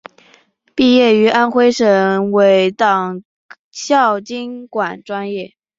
[0.73, 3.21] 毕业于安徽省委党
[3.69, 5.53] 校经管专业。